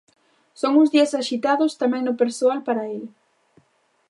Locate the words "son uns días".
0.61-1.15